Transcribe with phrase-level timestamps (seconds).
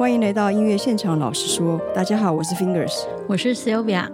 [0.00, 1.18] 欢迎来到音乐现场。
[1.18, 4.10] 老实说，大家好，我是 Fingers，我是 Sylvia。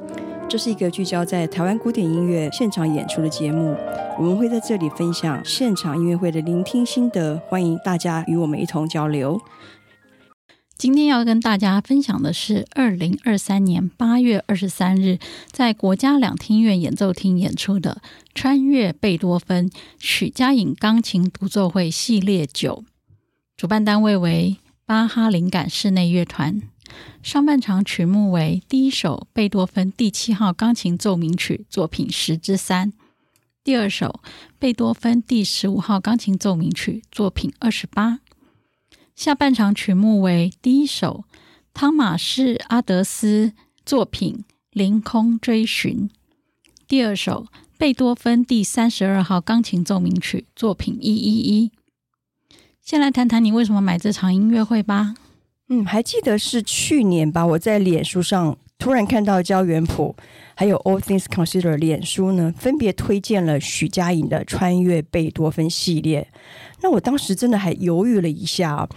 [0.48, 3.72] 这是一个聚焦在台湾古典音乐现场演出的节目，
[4.18, 9.40] 我们会在这里分享现场音乐会的聆听心得，欢迎大家与我们一同交流。
[10.76, 15.20] 今天要跟大家分享的是二零二三年八月二十三日
[15.52, 17.98] 在国家两厅院演奏厅演出的
[18.34, 22.82] 《穿越贝多芬许家颖钢琴独奏会系列九》，
[23.56, 26.62] 主办单位为巴哈灵感室内乐团。
[27.20, 32.92] 上半场曲目为第一首贝多芬第七号钢琴奏鸣曲作品十之三，
[33.64, 34.20] 第二首
[34.60, 38.20] 贝多芬第十五号钢琴奏鸣曲作品二十八。
[39.16, 41.24] 下半场曲目为第一首
[41.74, 46.08] 汤马士阿德斯作品《凌空追寻》，
[46.86, 51.72] 第二首贝多芬第三十二号钢琴奏鸣曲作品一一一。
[52.86, 55.16] 先来谈谈你为什么买这场音乐会吧。
[55.68, 57.44] 嗯，还记得是去年吧？
[57.44, 60.14] 我在脸书上突然看到焦元溥
[60.54, 66.26] 还有 All Things Considered 脸书呢，分别推荐了许家印的《穿越贝多芬》系列。
[66.82, 68.88] 那我当时真的还犹豫了一下，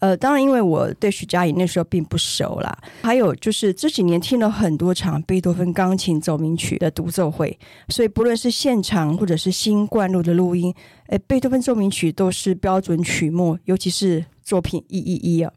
[0.00, 10.74] 呃，当然因为我对许家印那时候并不熟啦，还有就是这几年听了很多场贝多芬钢琴奏鸣曲的独奏会，所以不论是现场或者是新灌录的录音，
[11.08, 15.52] 诶，贝多芬奏鸣曲都是标准曲目，尤其是作品一一一啊。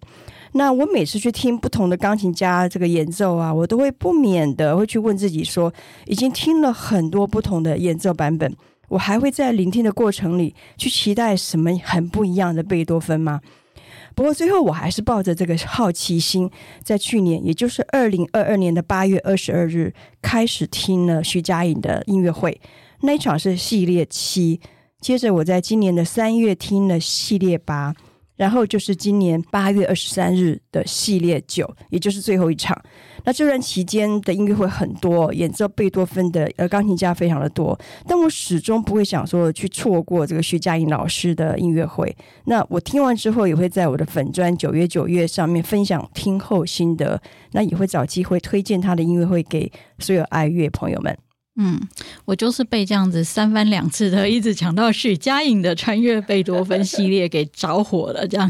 [0.54, 5.72] 那我每次去听不同的钢琴家这个演奏啊，我都会不免的会去问自己说，
[6.08, 8.56] 已经听了很多不同的演奏版本，
[8.88, 13.42] 我还会在聆听的过程里去期待什么很不一样的贝多芬吗？
[14.16, 16.50] 不过最后我还是抱着这个好奇心，
[16.84, 22.60] 在去年，也就是二零二二年的八月二十二日，开始听了徐佳莹的音乐会，
[23.02, 24.60] 那一场是系列七，
[25.00, 27.94] 接着我在今年的三月听了系列八。
[28.40, 32.82] 然后就是今年八月二十三日的系列九，也就是最后一场。
[33.26, 37.78] 那这段期间的音乐会很多，演奏贝多芬的呃钢琴家非常的多，
[38.08, 42.16] 但我始终不会想说去错过这个薛家印老师的音乐会。
[42.46, 47.22] 那我听完之后，也会在我的粉专九月九月上面分享听后心得，
[47.52, 51.18] 那也会找机会推荐他的音乐会给所有爱乐朋友们。
[51.62, 51.78] 嗯，
[52.24, 58.50] 我就是被这样子三番两次的一直讲到许家印的穿越贝多芬系列给着火了，这样，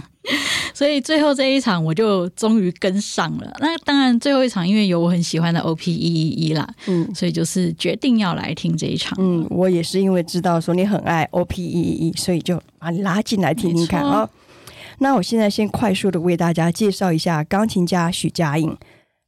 [0.76, 3.52] 所以最后这一场我就终于跟上了。
[3.60, 9.18] 那当然，最后一场因为有我很喜欢的 OP 一一一啦，嗯，所以就是决定要来听这一场。
[9.20, 14.30] 嗯，我也是因为知道说你很爱 OP 一一一，所以就把你拉进来听听看啊。
[15.00, 18.70] 那我现在先快速的为大家介绍一下钢琴家许家印。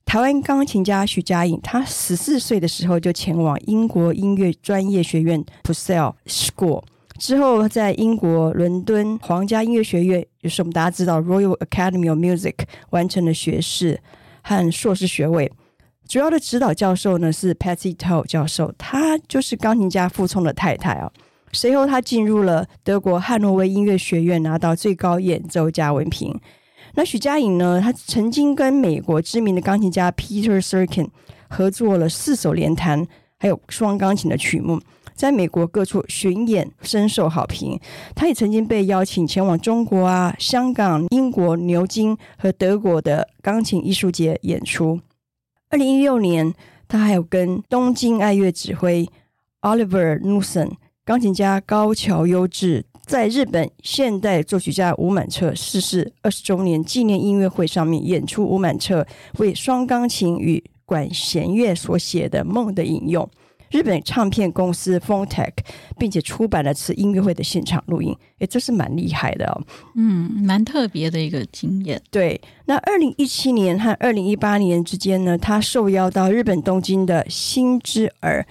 [0.06, 6.84] 台湾钢琴家许家印，他十四岁的时候就前往英国音乐专业学院 Purcell School，
[7.17, 12.56] 之后在英国伦敦皇家音乐学院，就是我们大家知道 Royal Academy of Music，
[12.90, 14.01] 完成了学士
[14.44, 15.50] 和硕士学位。
[16.06, 21.09] 主要的指导教授呢是 Patsy Toe 教授，他就是钢琴家傅聪的太太啊。
[21.53, 26.38] 随后他进入了德国汉诺威音乐学院，拿到最高演奏家文凭。
[26.94, 27.79] 那许佳颖呢？
[27.81, 31.07] 她曾经跟美国知名的钢琴家 Peter Serkin
[31.50, 33.07] 合作了四首连弹，
[33.38, 34.79] 还有双钢琴的曲目，
[35.13, 37.79] 在美国各处巡演，深受好评。
[38.13, 45.00] 他也曾经被邀请前往中国啊、香港、英国、牛津和德国的钢琴艺术节演出。
[45.69, 46.53] 二零一六年，
[46.88, 49.08] 他还有跟东京爱乐指挥
[49.62, 50.72] Oliver Nussen、
[51.06, 52.85] 钢琴家高桥优质。
[53.11, 59.05] 在日本现代作曲家吴满彻逝世二十周年纪念音乐会上面演出，吴满彻
[59.39, 63.22] 为双钢琴与管弦乐所写的《梦的引用》，
[63.69, 65.51] 日本唱片公司 Fontec，
[65.99, 69.61] 并且出版了此音乐会的现场录音，诶，这是蛮厉害的哦，
[69.95, 72.01] 嗯，蛮特别的一个经验。
[72.09, 78.47] 对，那二零一七年和二零一八年之间呢，他受邀到日本东京的新之耳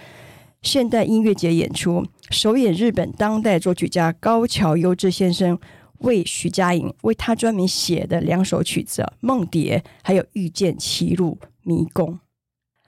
[0.62, 2.04] 现代音乐节演出。
[2.30, 5.58] 首演日本当代作曲家高桥优质先生
[5.98, 12.14] 为许家印为他专门写的两首曲子《梦蝶》还有《遇见歧路迷宫》。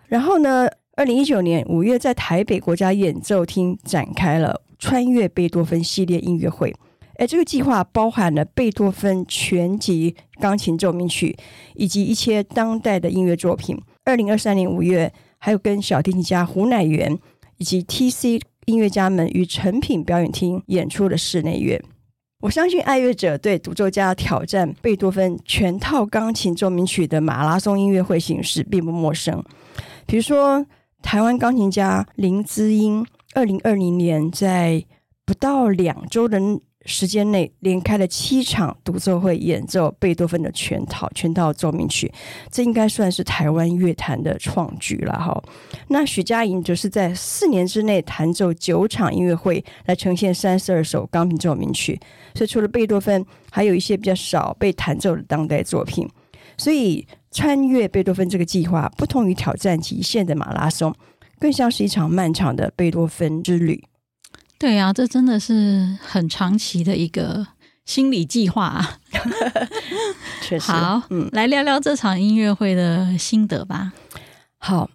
[0.06, 6.74] 然后呢，二零一九年五月在台北国家演奏厅展开了穿越贝多芬系列音乐会。
[7.16, 11.36] 哎，这个计划包含了贝多芬全集钢琴奏鸣曲
[11.74, 13.78] 以及一些当代的音乐作品。
[14.04, 17.18] 二零二三年五月，还有跟小提琴家胡乃元
[17.62, 18.40] 以及 T.C.
[18.66, 21.80] 音乐家们与成品表演厅演出的室内乐，
[22.40, 29.40] 我相信爱乐者对独奏家挑战贝多芬全套钢琴奏鸣曲的马拉松音乐会形式并不陌生。
[30.06, 30.66] 比如说，
[31.02, 34.84] 台湾钢琴家林姿英，二零二零年在
[35.24, 36.40] 不到两周的
[36.84, 42.12] 时间内连开了七场独奏会，演奏贝多芬的全套全套奏鸣曲，
[42.50, 45.42] 这应该算是台湾乐坛的创举了哈。
[45.88, 51.98] 那许佳莹则是在四年之内弹奏九场音乐会，来呈现三十二首钢琴奏鸣曲。
[52.34, 56.08] 所以除了贝多芬，还有一些比较少被弹奏的当代作品。
[56.58, 60.94] 所以穿越贝多芬这个计划，不同于挑战极限的马拉松，
[61.38, 63.82] 更像是一场漫长的贝多芬之旅。
[64.62, 67.44] 对啊，这真的是很长期的一个
[67.84, 68.98] 心理计划啊！
[70.40, 73.92] 确实，好，嗯，来聊聊这场音乐会的心得吧。
[74.58, 74.88] 好。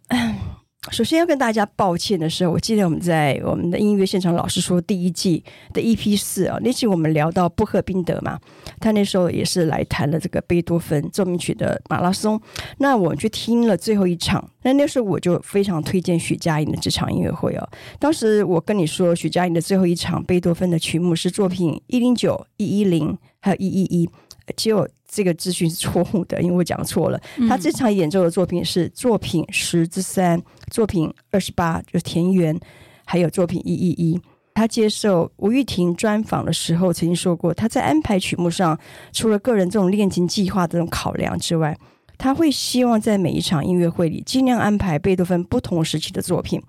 [0.91, 5.43] 首先要跟大家抱歉的是，我记得我们在我们的音乐现场老师说第一季
[5.73, 8.39] 的 EP 四啊，那期我们聊到布赫宾德嘛，
[8.79, 12.39] 他那时候也是来谈了这个贝多芬奏鸣曲的马拉松。
[12.77, 17.69] 那我们去听了最后一场，那那时候我就非常推荐许佳莹的这场音乐会哦。
[17.99, 24.09] 当时我跟你说，许佳莹的最后一场贝多芬的曲目是作品一零九、一一零还有一一一。
[24.55, 27.19] 其实这个资讯是错误的，因为我讲错了。
[27.49, 30.41] 他这场演奏的作品是作品十之三，
[30.71, 32.57] 作品二十八，就是田园，
[33.05, 34.19] 还有作品一一一。
[34.53, 38.75] 他接受吴玉婷专访的时候曾经说过，他在安排曲目上，
[39.11, 41.77] 除了个人这种练琴计划的这种考量之外，
[42.17, 46.59] 他会希望在每一场音乐会里尽量安排贝多芬不同时期的作品，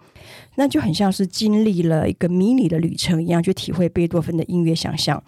[0.56, 5.22] 那就很像是经历了一个迷你的旅程一样，去体会贝多芬的音乐想象。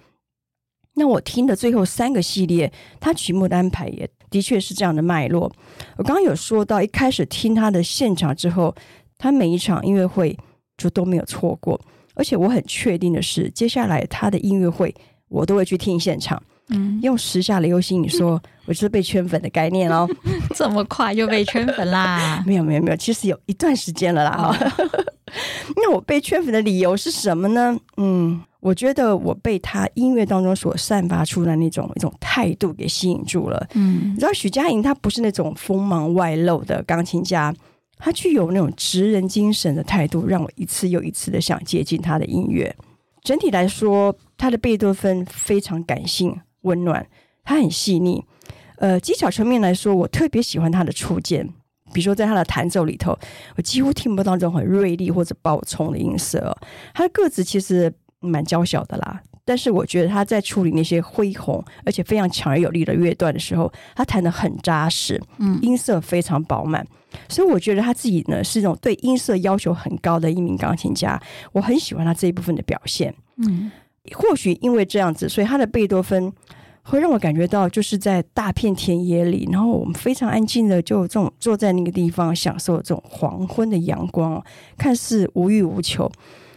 [1.01, 2.71] 那我听的最后三个系列，
[3.01, 5.51] 它曲目的安排也的确是这样的脉络。
[5.97, 8.75] 我刚刚有说到，一开始听他的现场之后，
[9.17, 10.37] 他每一场音乐会
[10.77, 11.81] 就都没有错过，
[12.15, 14.95] 而且我很确定的是，接下来他的音乐会
[15.29, 16.43] 我都会去听现场。
[16.71, 20.09] 嗯，用时下流行语说， 我就是被圈粉的概念哦。
[20.55, 22.43] 这么快就被圈粉啦？
[22.47, 24.31] 没有没有没有，其实有一段时间了啦。
[24.31, 24.57] 哈，
[25.77, 27.77] 那我被圈粉的理由是什么呢？
[27.97, 28.43] 嗯。
[28.63, 33.67] 我觉得我被他音乐当中所散发出的那种一种态度给吸引住了。
[33.73, 37.55] 嗯，你知道许佳莹她不是那种锋芒外露的钢琴家，
[37.97, 42.77] 她具有那种职人精神的态度，让我一次又一次的想接近他的音乐。
[43.23, 47.07] 整体来说，他的贝多芬非常感性、温暖，
[47.45, 48.25] 他很细腻。
[48.77, 51.47] 呃，技巧层面来说，我特别喜欢他的触键，
[51.93, 53.19] 比如说在他的弹奏里头，
[53.57, 56.57] 我几乎听不到这种很锐利或者爆冲的音色。
[56.95, 57.93] 他的个子其实。
[58.23, 66.87] 蛮娇小的啦，但是我觉得他在处理那些恢宏而且非常强而有力的乐段的时候，他弹得很扎实，嗯，音色非常饱满，
[67.31, 71.19] 所以我觉得他自己呢是一种对音色要求很高的一名钢琴家，
[71.53, 73.73] 我很喜欢他这一部分的表现，嗯，
[74.15, 76.33] 或许因为这样子，所以他的贝多芬
[76.83, 84.43] 会让我感觉到就是在大片田野里，然后我们非常安静的就这种坐在那个地方，享受这种黄昏的阳光，
[84.79, 86.11] 看似无欲无求。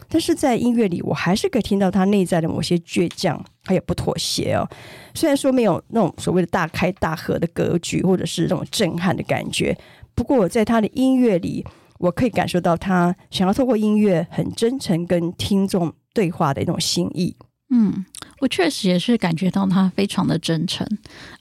[0.08, 4.68] 但是在音乐里，我还是可以听到他内在的某些倔强，还有不妥协哦。
[5.14, 9.76] 虽然说没有那种所谓的大开大合的格局，或者是那种震撼的感觉，
[10.14, 11.64] 不过在他的音乐里，
[11.98, 17.36] 我可以感受到他想要透过音乐很真诚跟听众对话的一种心意。
[17.70, 18.04] 嗯，
[18.38, 20.86] 我确实也是感觉到他非常的真诚，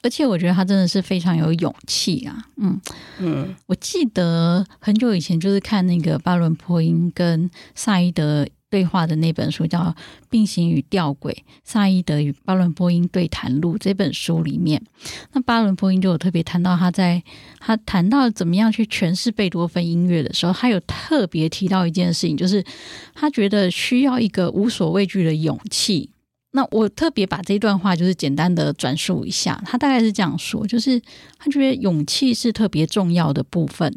[0.02, 2.48] 而且我觉得他真的是非常有勇气啊。
[2.58, 2.82] 嗯
[3.20, 9.80] 嗯，我记得很久以前就是看那个巴伦波因跟萨伊德对话的那本书，叫
[10.32, 11.32] 《并行与吊诡：
[11.64, 14.82] 萨伊德与巴伦波音对谈录》这本书里面，
[15.34, 17.22] 那巴伦波音就有特别谈到他在
[17.60, 22.66] 他谈到怎么样去诠释贝多芬音乐的时候，他有特别提到一件事情，就是
[23.14, 26.10] 他觉得需要一个无所畏惧的勇气。
[26.56, 31.00] 那我特别把这段话就是简单的转述一下，他大概是这样说，就是
[31.38, 33.96] 他觉得勇气是特别重要的部分。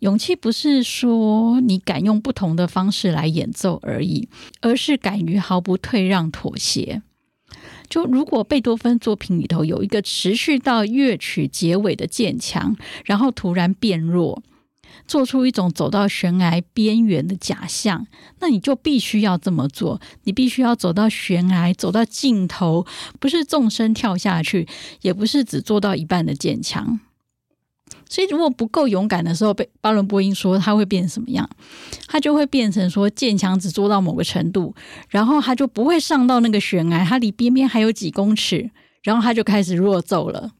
[0.00, 4.28] 勇气不是说你敢用不同的方式来演奏而已，
[4.60, 7.02] 而是敢于毫不退让、妥协。
[7.88, 14.42] 就如果贝多芬作品里头有一个持续到乐曲结尾的渐强，然后突然变弱。
[15.06, 18.06] 做出一种走到悬崖边缘的假象，
[18.40, 20.00] 那你就必须要这么做。
[20.24, 22.86] 你必须要走到悬崖，走到尽头，
[23.18, 24.66] 不是纵身跳下去，
[25.02, 27.00] 也不是只做到一半的渐强。
[28.08, 31.48] 所以，如果不够勇敢的时候，被巴伦波因说他会变什么样？
[32.06, 34.74] 他就会变成说渐强只做到某个程度，
[35.08, 38.70] 然后他就不会上到那个悬崖，他离边边还有几公尺，
[39.02, 40.52] 然后他就开始弱奏了。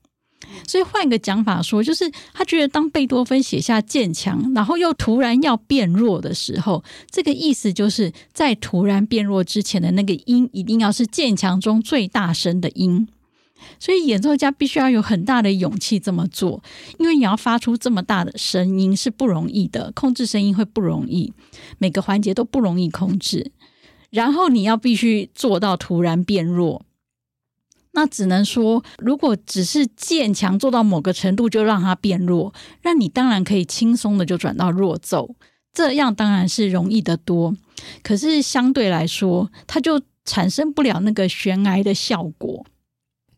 [0.66, 13.08] 所以换一个讲法说，就是他觉得当贝多芬写下渐强，然后又突然要变弱的时候，这个意思就是在突然变弱之前的那个音，一定要是渐强中最大声的音。
[13.78, 16.62] 所以演奏家必须要有很大的勇气这么做，
[16.98, 21.32] 因为你要发出这么大的声音是不容易的，控制声音会不容易，
[21.78, 23.52] 每个环节都不容易控制。
[24.10, 26.82] 然后你要必须做到突然变弱。
[27.92, 35.34] 那只能说，如果只是渐强做到某个程度就让它变弱，那你当然可以轻松的就转到弱奏，
[35.72, 37.56] 这样当然是容易得多。
[38.02, 42.64] 可是相对来说，它就产生不了那个悬崖的效果。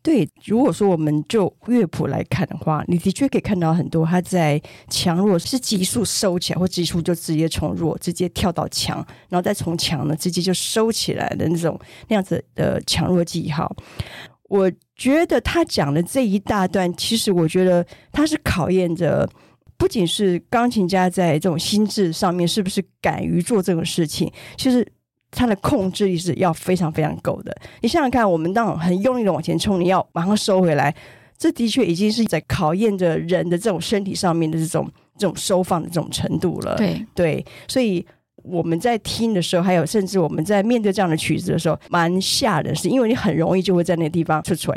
[0.03, 8.97] 对，如果说我们就乐谱来看的话，你的确可以看到很多它在强弱是急速收起来，或急速就直接从弱直接跳到强，
[9.29, 13.71] 然后再从强呢直接就收起来的那种那样子的强弱记号。
[14.49, 19.29] 我觉得他讲的这一大段，其实我觉得他是考验着，
[19.77, 24.85] 不仅是钢琴家在这种心智上面是不是敢于做这种事情，其实
[25.31, 27.55] 他的控制力是要非常非常够的。
[27.81, 30.93] 你想想看，我们那种很用力的往前冲，你要马上收回来，
[31.37, 36.75] 这的确已经是在考验着人的这种身体上面的这种这种收放的这种程度了。
[36.75, 38.05] 对对，所以。
[38.43, 44.75] 我们在听的时候，还有甚至我们在面对这样的曲子的时候，蛮吓人，是因为你很容易就会在那个地方出锤。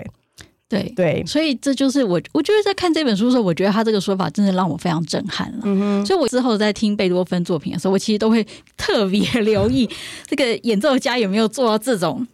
[0.75, 5.61] 对对，所以这就是我，我就是在看这本书的时候，我觉得他这个说法真的让我非常震撼了。
[5.65, 9.89] 嗯哼，所以我之后在听贝多芬作品的时候，我其实都会特别留意
[10.27, 12.27] 这个演奏家有没有做到这种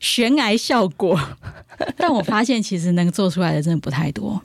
[0.00, 1.18] 悬崖效果。
[1.96, 4.40] 但我发现其实能做出来的真的不太多。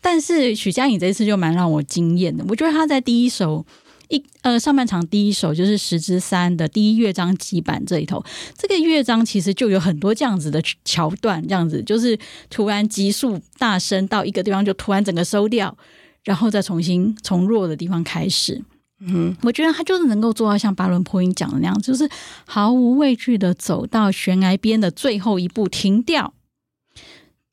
[0.00, 3.64] 但是许佳颖这一次就蛮让我惊艳的，我觉得他在第一首。
[4.08, 8.22] 一呃，上半场第一首就是十之三的第一乐章急板这里头，
[8.56, 12.18] 这个乐章其实就有很多这样子的桥段，这样子就是
[12.50, 15.76] 突然急速大声到一个地方就突然整个收掉，
[16.22, 18.62] 然后再重新从弱的地方开始。
[19.00, 22.08] 嗯，我觉得他就是能够做到像巴伦坡音讲的那样，就是
[22.46, 26.32] 毫无畏惧的走到悬崖边的最后一步停掉。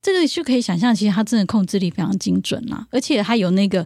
[0.01, 3.86] 这个就可以想象，其实他真的控制力非常精准啦，而且他有那个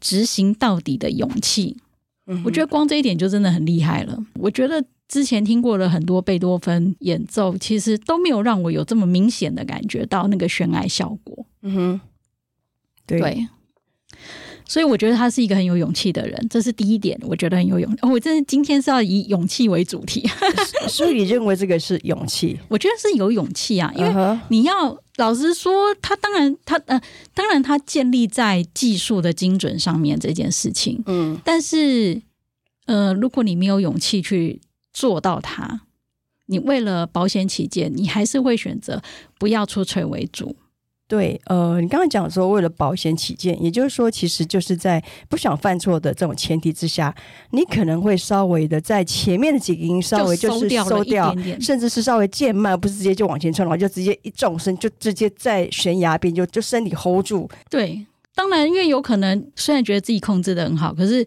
[0.00, 1.76] 执行到底的勇气。
[2.44, 4.18] 我觉得光这一点就真的很厉害了。
[4.34, 11.46] 我觉得之前听过了很多贝多芬演奏，其实都没有让我有这么明显的感觉到那个悬崖效果。
[11.62, 12.00] 嗯哼，
[13.06, 13.20] 对。
[13.20, 13.48] 对
[14.66, 17.18] 所以我觉得他是一个很有勇气的人，这是第一点。
[17.24, 20.26] 我觉得很有勇我真的今天是要以勇气为主题，
[20.88, 22.58] 所以你认为这个是勇气？
[22.68, 27.00] 我觉得是有勇气啊，因为你要老实说，他当然他呃，
[27.34, 32.20] 当然他建立在技术的精准上面这件事情，嗯，但是
[32.86, 34.60] 呃，如果你没有勇气去
[34.92, 35.82] 做到它，
[36.46, 39.02] 你为了保险起见，你还是会选择
[39.38, 40.56] 不要出锤为主。
[41.06, 47.14] 对，呃，你刚刚讲说为了保险起见，也就是说，其实就是在不想犯错的这种前提之下，
[47.50, 57.46] 你可能会稍微的在前面的几个音稍微就是收掉，点点甚至是稍微渐慢，不是直接就往前冲，然后就直接一纵身，就直接在悬崖边就就身体 hold 住。
[57.68, 61.24] 对，当然，因为有可能虽然觉得自己控制的很好，可是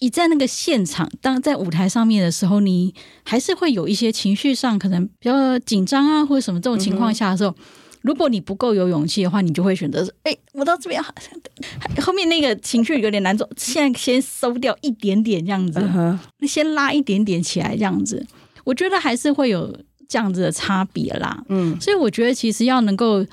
[0.00, 7.50] 你在那个现场，当在舞台上面的时候，你还是会有一些情绪上可能比较紧张啊，或者什么这种情况下的时候。
[7.50, 7.64] 嗯
[8.04, 11.32] 如果你不够有勇气的话，你就会选择哎，我到这边好像
[12.04, 16.46] 后面那个情绪有点难走，现在先收掉一点点这样子，你、uh huh.
[16.46, 18.26] 先拉一点点起来这样子，
[18.64, 19.74] 我觉得还是会有
[20.06, 21.42] 这样子的差别啦。
[21.48, 23.24] 嗯，所以我觉得其实要能够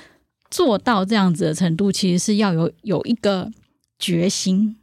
[0.49, 3.51] 做到这样子的程度，其实是要有有一个
[3.99, 4.77] 决心，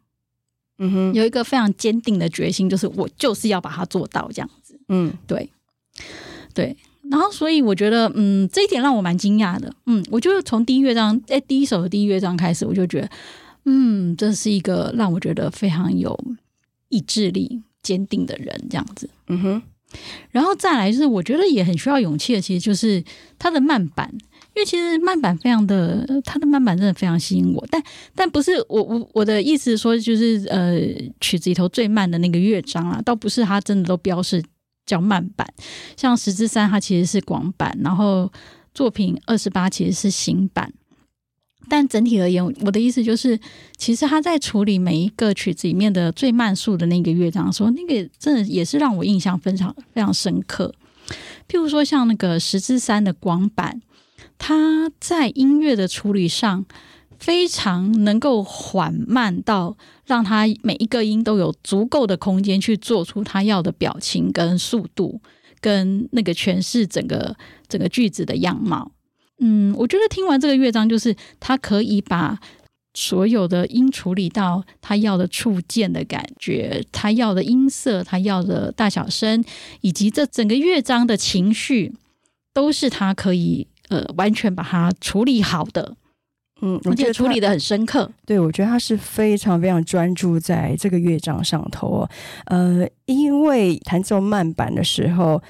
[0.77, 4.79] 嗯哼，有一个非常坚定的决心，就是我就是要把它做到这样子。
[4.89, 5.51] 嗯，对，
[6.53, 6.77] 对。
[7.11, 9.73] 然后，所以我觉得，嗯，这一点让我蛮惊讶的。
[9.87, 13.11] 嗯，我就从第一乐章，哎，第一首的第一乐章开始，我就觉得，
[13.65, 16.19] 嗯，这是一个让我觉得非常有
[16.91, 19.09] 意志力、坚定的人，这样子。
[19.29, 19.63] 嗯哼。
[20.31, 23.03] 然后再来就是，我觉得也很需要勇气的，其实就是
[23.39, 24.07] 他的慢板，
[24.55, 27.67] 因为其实慢板非常的，他的慢板真的非常吸引我。
[27.71, 27.83] 但
[28.15, 30.79] 但不是我我我的意思说，就是呃，
[31.23, 34.45] 曲子里头最慢的那个乐章啊，倒不是他真的都标示。
[34.89, 35.47] 叫慢板，
[35.97, 38.33] 像十之三，它其实是广板，然后
[38.75, 40.73] 作品二十八其实是行板。
[41.69, 43.39] 但整体而言，我的意思就是，
[43.77, 50.75] 其实他在处理每一个曲子里面的最慢速的那个乐章，的时候那个真的也是让我印象非常非常深刻。
[51.47, 53.83] 譬如说，像那个十之三的广板，
[54.39, 56.65] 它在音乐的处理上。
[57.21, 59.77] 非常能够缓慢到
[60.09, 65.21] 让他每一个音都有足够的空间去做出他要的表情跟速度，
[65.61, 67.37] 跟那个诠释整个
[67.69, 68.91] 整个句子的样貌。
[69.39, 72.41] 嗯，我觉得听完这个乐章，就是他可以把
[72.95, 79.45] 所有的音处理到他要的触键的感觉，他要的音色，他要的大小声，
[79.83, 81.95] 以及这整个乐章的情绪，
[82.53, 85.97] 都是他可以呃完全把它处理好的。
[86.61, 88.11] 嗯，我觉得处理的很深刻。
[88.27, 92.11] 对，我觉得他是非常非常专注在这个乐章上头哦。
[92.47, 95.41] 呃，因为弹奏慢板的时候，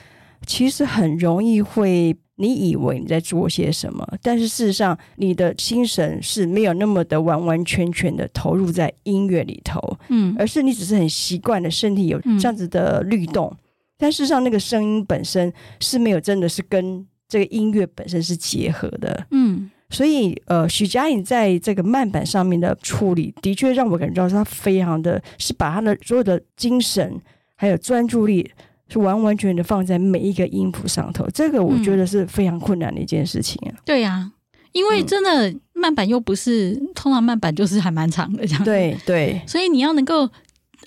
[0.47, 13.59] 其实很容易会，你以为你在做些什么，但是事实上你的心神是没有那么的完完全全的投入在音乐里头，嗯，而是你只是很习惯的身体有这样子的律动，嗯、
[13.97, 19.71] 但事实上那个声音本身是没有真的是跟这个音乐本身是结合的，嗯。
[19.91, 27.21] 所以，呃，许佳颖在这个慢板上面的处理，的确让我感觉到她非常的是把她的所有的精神
[27.57, 28.51] 还有专注力，
[28.89, 31.27] 是完完全全的放在每一个音符上头。
[31.33, 33.73] 这个我觉得是非常困难的一件事情啊。
[33.73, 34.33] 嗯、对呀、啊，
[34.73, 38.65] 因为真的慢板又不是、嗯、通常慢板就是还蛮长的这样。
[38.65, 40.29] 对对，所以你要能够。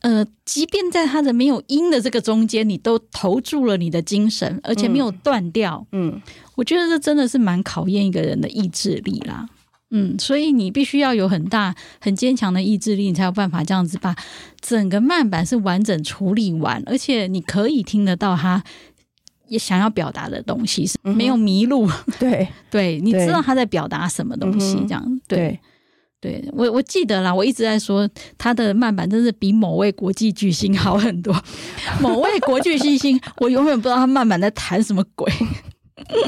[0.02, 5.86] 呃，即便在他的没有音的这个中间，你都投注了你的精神，而且没有断掉。
[5.92, 6.22] 嗯，嗯，
[6.56, 9.48] 我觉得这真的是蛮考验一个人的意志力啦。
[9.92, 14.16] 嗯，所以你必须要有很大、很坚强的意志力，你才有办法这样子把
[14.60, 18.64] 整个慢板是完整处理完，而且你可以听得到他
[19.50, 21.86] 也想要表达的东西，是没有迷路。
[21.88, 25.60] 嗯、对， 对，你知道他在表达什么东西，这样、嗯、对。
[26.22, 31.36] 对对我，我记得啦，我一直在说他的慢板真是比某位国际巨星好很多。
[32.00, 35.34] 某位国际巨星，我永远不知道他慢板在弹什么鬼。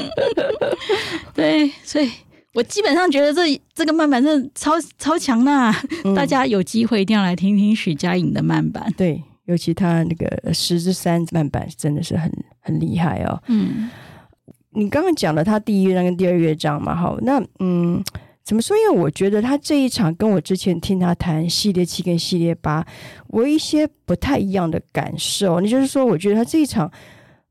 [1.32, 2.10] 对，所以
[2.54, 5.72] 我基本上觉得这这个慢板真的超超强呐！
[6.04, 8.92] 嗯、大家有机会一定要来听听许佳莹的慢板。
[8.96, 12.28] 对，尤其他那个十之三慢板真的是很
[12.60, 13.40] 很厉害哦。
[13.46, 13.88] 嗯，
[14.70, 18.02] 你刚刚讲了他第一乐章跟第二乐章嘛，好，那嗯。
[18.44, 18.76] 怎么说？
[18.76, 22.86] 因为我觉得他这一场跟我之前听他谈系列七跟系列八，
[23.28, 25.60] 我有一些不太一样的感受。
[25.60, 26.90] 那就是说，我觉得他这一场。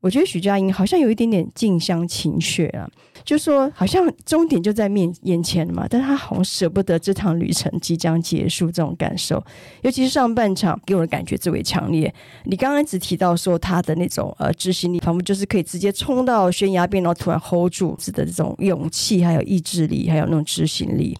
[0.00, 2.86] 我觉得许佳音好像有一点点近乡情怯啊，
[3.24, 9.42] 就说好像终点就在面眼前了嘛，但他好像舍不得这趟旅程即将结束这种感受，
[9.82, 12.12] 尤其是上半场给我的感觉最为强烈。
[12.44, 21.18] 你刚刚只提到说他的那种呃执行力，仿佛就是可以直接冲到悬崖边，然后突然 hold 住的这种勇气，还有意志力，还有那种执行力，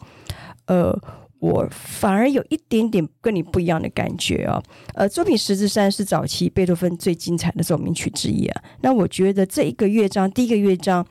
[0.66, 0.98] 呃。
[1.40, 4.62] 我反而有一点点跟你不一样的感觉哦，
[4.94, 8.62] 呃，作品十之三是早期贝多芬最精彩的奏鸣曲之一啊。
[8.80, 11.06] 那我觉得这一个乐章，第一个乐章，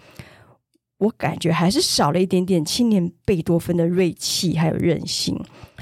[1.03, 5.37] 我感觉还是少了一点点青年贝多芬的锐气还有韧性。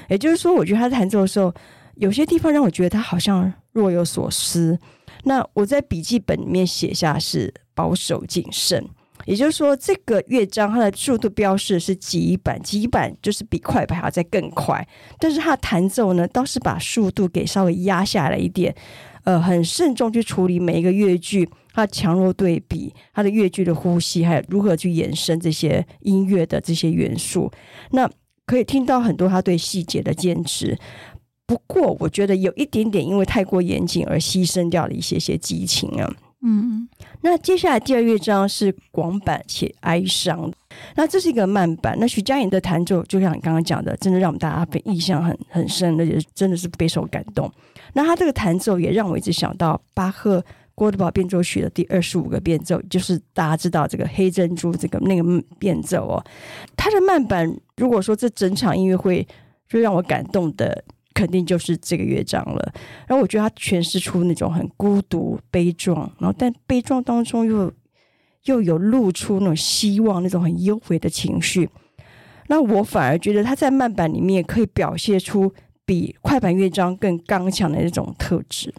[0.09, 1.53] 也就是说，我觉得他在弹奏的时候，
[1.95, 4.77] 有些地方让我觉得他好像若有所思。
[5.23, 8.83] 那我在笔记本里面写下是保守谨慎。
[9.25, 14.85] 也就是说，这个乐章它的速度标示是急板，急板就是比快板还要再更快。
[15.19, 18.75] 但是它的弹奏呢，倒是把速度给稍微压下来一点，
[19.23, 27.51] 呃，很慎重去处理每一个乐句，它强弱对比，它的乐句的呼吸，还有如何去延伸这些音乐的这些元素。
[27.91, 28.09] 那
[28.45, 30.77] 可以听到很多他对细节的坚持。
[31.45, 36.13] 不过，我觉得有一点点因为太过严谨而牺牲掉了一些些激情啊。
[36.43, 36.89] 嗯，
[37.21, 40.51] 那接下来第二乐章是广板且哀伤，
[40.95, 41.95] 那这是一个慢板。
[41.99, 47.51] 那许佳莹的弹奏，就像你刚刚讲的，真的让我们大家被印象很很深，而且真的是备受感动。
[47.93, 50.43] 那他这个弹奏也让我一直想到巴赫
[50.81, 56.25] 郭德堡变奏曲的第二十五个变奏，就是大家知道这个黑珍珠这个那个变奏哦。
[56.75, 59.27] 他的慢板，如果说这整场音乐会
[59.67, 60.83] 最让我感动的。
[61.13, 62.73] 肯定就是这个乐章了。
[63.05, 67.71] 然后我觉得他诠释出那种很孤独、悲壮，然后但悲壮当中又
[68.45, 71.69] 又有露出那种希望、那种很幽微的情绪。
[72.47, 75.53] 那我反而觉得他在慢板里面可以表现出
[75.85, 78.73] 比快板乐章更刚强的那种特质。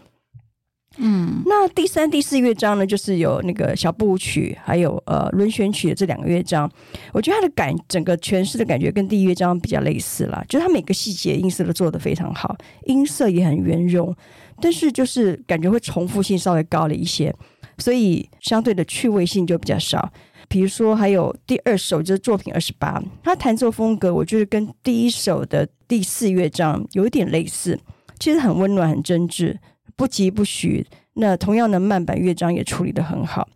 [0.97, 6.69] 嗯，那第三、第四乐章呢，就是有那个小步舞曲，还有呃轮旋曲的这两个乐章。
[7.11, 14.15] 我觉得它的感整个诠释的感觉跟第一乐章比较类似啦，就是它每个细节音色都做得非常好，音色也很圆融，
[14.61, 17.33] 但是就是感觉会重复性稍微高了一些，
[17.79, 20.11] 所以相对的趣味性就比较少。
[20.47, 27.79] 比如说还有第二首就是作品二十八，它弹奏风格我觉得跟第一首的第四乐章有一点类似，
[28.19, 29.57] 其实很温暖、很真挚。
[29.95, 33.47] 不疾不徐，那同样的慢板乐章也处理得很好。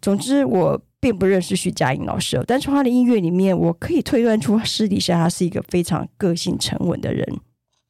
[0.00, 7.26] 总之，我并不认识徐佳莹老师，但从他的音乐里面，我可以推断出私底下他是一个非常个性沉稳的人。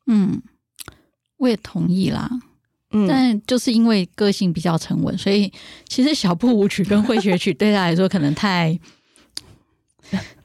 [0.06, 0.42] 嗯，
[1.38, 2.30] 我也同意啦。
[2.92, 5.52] 嗯，但就是因为个性比较沉稳，所以
[5.88, 8.78] 其实小步舞曲跟会学曲对他来说可能太。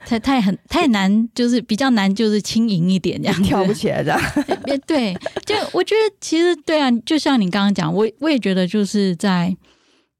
[0.05, 4.17] 太太很太难，就是比较难，就是轻盈一点这样跳不起来的。
[4.87, 5.13] 对，
[5.45, 9.55] 就我觉得其实对啊，就像你刚刚讲，我我也觉得就是在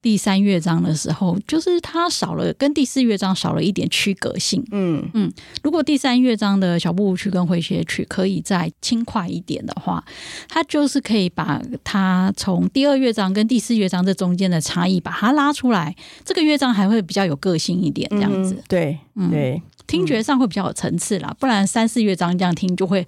[0.01, 4.65] 第三乐章的时候，就是它少了跟第四乐章少了一点区隔性。
[4.71, 5.31] 嗯嗯，
[5.61, 10.03] 如果第三乐章的小步舞曲跟诙谐曲可以再轻快一点的话，
[10.47, 18.53] 它就是可以把它从第二乐章跟第四乐章这中间的差异把它拉出来，这个乐章还会比较有个性一点，这样子。
[18.53, 23.05] 嗯、对，嗯，对，听觉上会比较有层次啦，不然三四乐章这样听就会。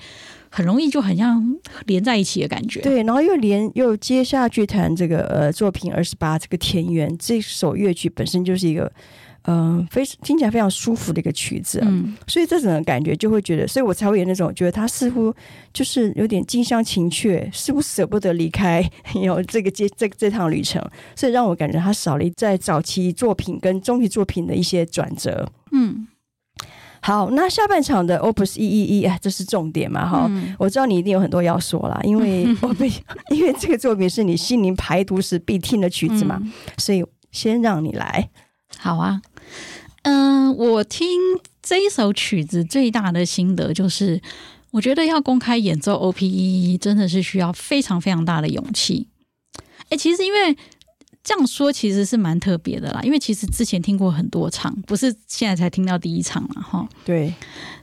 [0.53, 1.41] 很容易就很像
[1.85, 8.91] 连在一起的感觉，对，然后又连又接下去弹这个呃作品二十八这个田园这首乐曲本身就是一个
[9.43, 15.33] 嗯、呃、非听起来非常舒服的一个曲子，嗯，所以这种感觉就会觉得，所以我才会有那种觉得他似乎
[15.71, 18.83] 就是有点近乡情怯，似乎舍不得离开
[19.15, 20.83] 有这个这这这趟旅程，
[21.15, 26.07] 所以让我感觉他少了在早期作品跟中期作品的一些转折，嗯。
[27.03, 30.07] 好，那下半场的 Opus 一一一，哎，这是重点嘛？
[30.07, 32.87] 哈、嗯，我知道你一定有很多要说啦，因为 我被，
[33.33, 38.29] 因为这个作品是你心灵排毒时必听的曲子嘛，嗯、所以先让你来。
[38.77, 39.21] 好啊，
[40.03, 41.09] 嗯、呃，我听
[41.61, 44.21] 这一首曲子最大的心得就是，
[44.69, 49.07] 我觉得要公开演奏 OP 一一真的是需要非常非常大的勇气。
[49.89, 50.55] 哎，其实因为。
[51.23, 56.89] 这样说其实是蛮特别的啦，因为其实之前听过很多场，不是现在才听到第一场嘛，哈。
[57.05, 57.33] 对。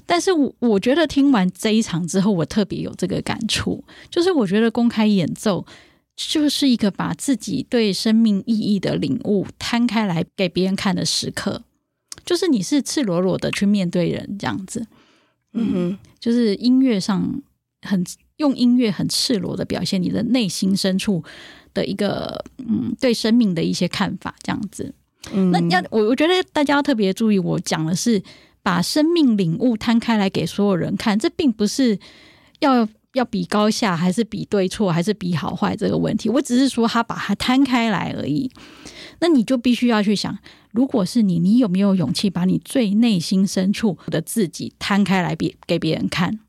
[0.05, 5.65] 但是我我觉得听完这一场之后，我特别有这个感触，就是我觉得公开演奏
[6.17, 11.63] 就是一个把自己对生命意义的领悟摊开来给别人看的时刻，
[12.25, 14.87] 就是你是赤裸裸的去面对人这样子。
[15.53, 17.41] 嗯哼，就是音乐上
[17.83, 18.05] 很
[18.39, 21.23] 用音乐很赤裸的表现你的内心深处。
[21.79, 24.93] 的一个嗯，对生命的一些看法，这样子。
[25.33, 28.21] 嗯，那要我我觉得大家要特别注意，我讲的是
[28.65, 31.97] 把生命领悟摊开来给所有人看，这并不是
[32.59, 36.29] 要要比高下，还是比对错，还是比好坏这个问题。
[36.29, 38.51] 我只是说他把它摊开来而已。
[39.21, 40.37] 那你就必须要去想，
[40.73, 46.41] 如果是你，你有没有勇气把你最内心深处的自己摊开来给给别人看？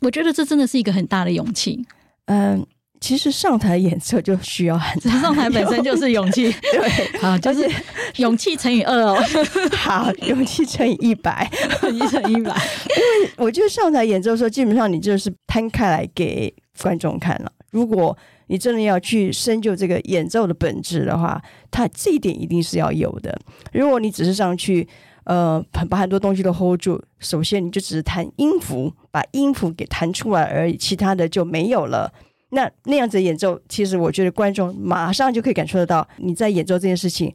[0.00, 1.84] 我觉得这真的是一个很大的勇气。
[2.26, 2.66] 嗯。
[3.00, 7.68] 其实上台演奏就需要很大， 上台本身就是勇气， 对，好，就是
[8.16, 9.16] 勇气乘以二哦，
[9.74, 11.50] 好，勇气乘以一百，
[11.90, 12.54] 一乘一百。
[12.90, 17.50] 因为我觉得上台演奏的时候，基本上你就是摊开来给观众看了。
[17.70, 18.16] 如果
[18.48, 23.34] 你真的要去深究这个演奏的本质的话，它这一点一定是要有的。
[23.72, 24.86] 如果你只是上去，
[25.24, 32.12] 呃，把很多东西都 hold 住，首先你就只是弹音符，把音符给弹出来而已，其他的就没有了。
[32.50, 37.32] 那那样子的演奏，其实我觉得观众马上就可以感受得到，你在演奏这件事情，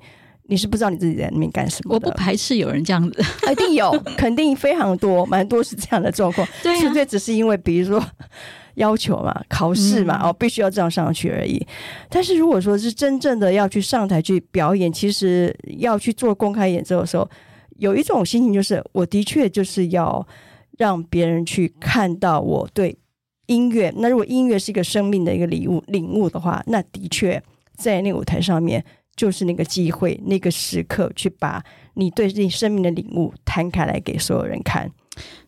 [0.48, 1.96] 你是不知道你自己在里面干什么。
[1.96, 6.48] 我不排斥有人这样子，一定有，肯定非常多，蛮多是这样的状况。
[6.62, 8.06] 对、啊，纯粹只是因为比如说
[8.76, 11.66] 要求嘛， 考试嘛，哦，必须要这样上去而已。
[12.10, 17.30] 但是如果说是真正的要去上台去表演，其实要去做公开演奏的时候，
[17.78, 20.28] 有一种心情就是，我的确就是要
[20.78, 22.98] 让别人去看到我对。
[23.48, 27.42] 音乐，那如果音乐是一个生命的一个礼物、领悟的话，那的确
[27.78, 28.84] 在那个舞台上面
[29.16, 34.92] 就是那个机会、那个时刻，去把你对自己生命的领悟摊开来给所有人看。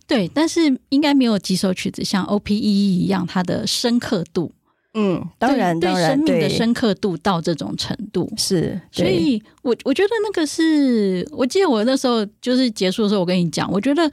[0.05, 4.51] 对，但是应该没有几首曲子像 O P E 一一样，它的深刻度，
[4.93, 8.79] 嗯，当然，当然，对生命的深刻度到这种程度是。
[8.91, 14.11] 所以我我觉得那个是我记得我那时候就是结束的时候，我跟你讲，我觉得。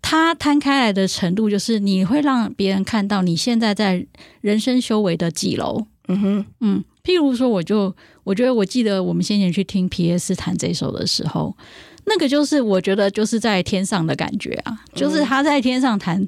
[0.00, 4.06] 它摊开来的程度，就是你会让别人看到你现在在
[4.40, 5.86] 人生修为的几楼。
[6.08, 11.54] 嗯哼，嗯，譬如说，我就我觉得，我记得我们先前去听皮耶斯弹这首的时候，
[12.06, 16.26] 那个就是我觉得就是在天上的感觉啊，就是他在天上弹，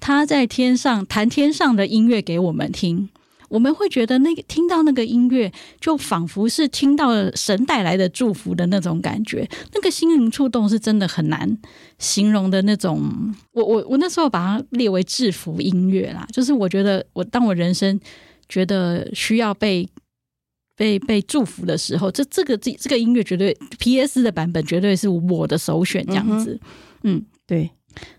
[0.00, 3.08] 他在天上弹天上的音乐给我们听。
[3.50, 11.58] 我们会觉得那个听到那个音乐，就仿佛是听到了神带来的祝福的那种感觉，那个心灵触动是真的很难
[11.98, 13.34] 形容的那种。
[13.52, 17.98] 我我我那时候把它列为制服音乐啦，就是我觉得我当我人生
[18.48, 19.88] 觉得需要被
[20.76, 26.56] 被被祝福的时候，这这个这这个音乐绝对 PS 的版本绝对是我的首选，这样子。
[27.02, 27.70] 嗯，嗯，对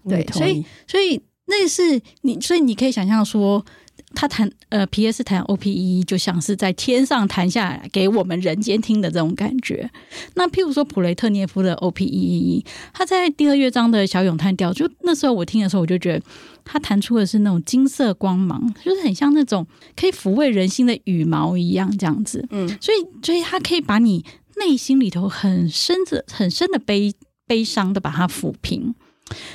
[0.09, 3.65] 对，所以所以那是你，所以你可以想象说。
[4.13, 6.03] 他弹呃皮耶斯弹 O.P.E.
[6.03, 9.89] 就像是在天上弹下来给我们人间听的这种感觉。
[10.35, 12.65] 那譬如说普雷特涅夫的 O.P.E.E.
[12.93, 16.25] 他在第二乐章的小咏叹调，就那时候我听的时候，我就觉得
[16.65, 22.45] 他弹出的是那种金色光芒，就是很像那种可以抚慰人心的羽毛一样这样子。
[22.51, 24.25] 嗯，所以所以他可以把你
[24.57, 27.13] 内心里头很深的、很深的悲
[27.47, 28.93] 悲伤的把它抚平。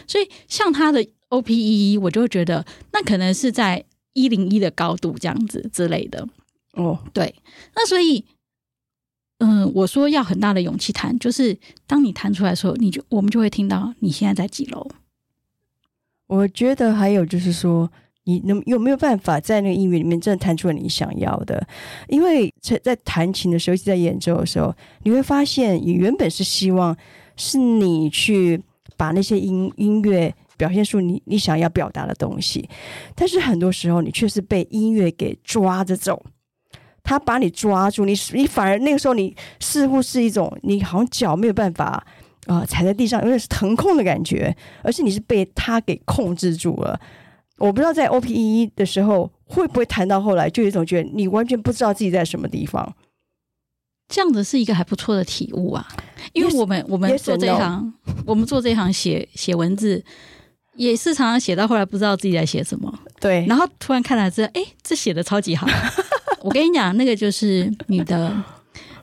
[0.06, 1.98] 所以像他的 O.P.E.E.
[1.98, 3.84] 我就会觉得那可能是在。
[4.16, 6.26] 一零一的高度这样子之类的
[6.72, 7.34] 哦，对，
[7.74, 8.24] 那所以
[9.38, 14.88] 嗯、呃，我说要很大的勇气弹，就是当你弹出来的时候，你就我们就会听到你现在在几楼。
[16.26, 17.90] 我觉得还有就是说，
[18.24, 21.66] 你能有没有办法在那个音乐里面真的弹出了你想要的？
[22.08, 26.96] 因为在在弹琴的时候，一直在演奏的时候，你会发现，你原本是希望
[27.36, 28.60] 是你去
[28.96, 32.68] 把那些音音乐表现出你你想要表达的东西，
[33.14, 36.24] 但是很多时候你却是被音乐给抓着走，
[37.02, 42.06] 他把你抓住，你你反而那个时候你似乎是一种你好像脚没有办法。
[42.46, 47.00] 啊、呃，踩在地上有点是腾空的感觉，而且你是被他给控制住了。
[47.58, 52.94] 我不知道在 OPEE 的时候会不会弹到后来，就有一种觉得你完全不知道自己在什么地方。
[54.06, 55.88] 这样子是一个还不错的体悟啊，
[56.34, 57.92] 因为我们我们做这一行.
[58.24, 60.04] 我们做这一行写写文字，
[60.76, 62.92] 也是常常写到后来不知道自己在写什么。
[63.20, 65.66] 对，然后突然看来这，哎，这写的超级好。
[66.42, 68.32] 我跟你讲，那个就是你的。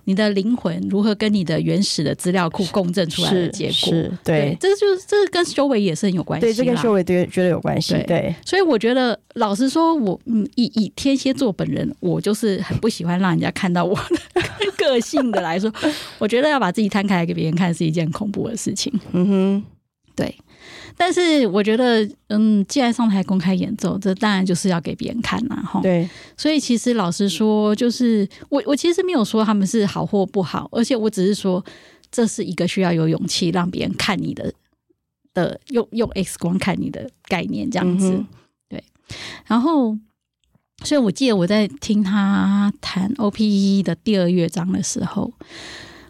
[0.06, 3.90] 你的灵魂如何跟你的原始的资料库共振出来的结果？
[4.22, 6.46] 对，对，这就是这跟修为也是很有关系。
[6.46, 7.94] 对，这跟修为对觉得有关系。
[7.94, 14.44] 对，对所以我觉得，老实说，我嗯，以以天蝎座本人，我就是很不喜欢让人家看到我的
[14.76, 15.72] 个性的来说，
[16.20, 18.92] 我觉得要把自己摊开来给别人看是一件恐怖的事情。
[19.14, 19.64] 嗯哼，
[20.18, 20.36] 对。
[20.96, 25.82] 但是我觉得，嗯，既然上台公开演奏，这当然就是要给别人看呐，哈。
[25.82, 26.08] 对。
[26.38, 31.64] 所以其实老实说，就是我我其实没有说他们是好或不好，而且我只是说，
[32.12, 34.54] 这是一个需要有勇气让别人看你的
[35.34, 38.12] 的用用 X 光看你的概念这样子。
[38.12, 38.28] 嗯、
[38.70, 38.84] 对。
[39.48, 39.98] 然后，
[40.84, 45.32] 所以我记得我在听他弹 OPE 的第二乐章的时候，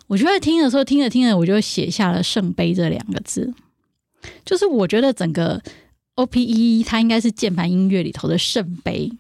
[0.07, 3.53] 我就在听的时候，听着听着，我就写下了“圣杯”这两个字。
[4.45, 5.62] 就是我觉得整个
[6.15, 9.12] OPE 它应该是键盘音乐里头的圣杯，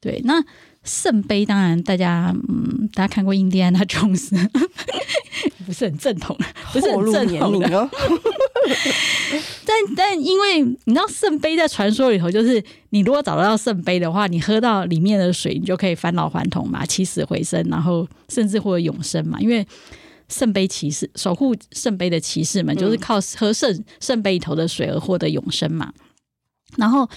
[0.00, 0.20] 对。
[0.24, 0.42] 那
[0.84, 4.36] 圣杯当然大家嗯，大家看过印第安纳琼斯，
[5.66, 6.36] 不是很正统，
[6.72, 7.90] 不是很正统哦。
[9.66, 19.66] 但但因为你知道圣杯在传说里头，就是你如果找得到圣杯的话，你喝到里面的水，你就可以返老还童嘛，起死回生，然后甚至或者永生嘛，因为。
[20.28, 25.92] 圣杯骑士守护圣杯的骑士们，就是靠喝圣圣杯里头的水而获得永生嘛。
[26.76, 27.08] 然后，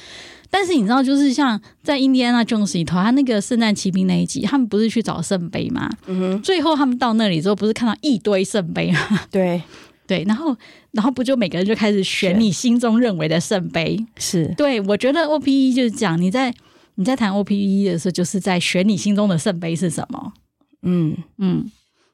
[0.49, 5.89] 但是你知道，就是像在印第安纳琼斯里头，他那个圣诞骑兵那一集，他们不是去找圣杯吗？
[6.07, 6.41] 嗯哼。
[6.41, 8.99] 最后他们到那里之后，不是看到一堆圣杯吗？
[9.29, 9.61] 对
[10.07, 10.23] 对。
[10.25, 10.55] 然后，
[10.91, 14.05] 然后不就每个人就开始选你心中认为的圣杯？
[14.17, 14.53] 是。
[14.55, 16.53] 对，我觉得 OPE 就是讲你在
[16.95, 20.31] 你在谈 OPE 的时候，就是在选你心中的圣杯是什么？
[20.83, 21.69] 嗯嗯。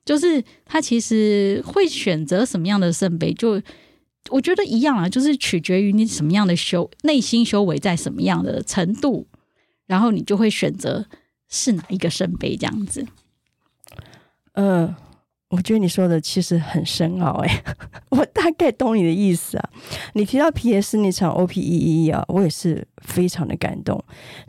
[0.08, 3.62] 就是他其实会选择什么样的圣杯，就
[4.30, 9.28] 我觉得一样啊，就是取决于你什么样的修内心修为在什么样的程度，
[9.86, 11.06] 然后你就会选择
[11.50, 13.06] 是哪一个圣杯这样子。
[14.54, 14.98] 嗯、呃。
[15.58, 17.64] 我觉得你说的其实很深奥哎，
[18.10, 19.70] 我大概懂你的意思啊。
[20.14, 20.98] 你提到 P.S.
[20.98, 22.12] 那场 O.P.E.E.
[22.12, 24.00] 啊，我也是非常的感动。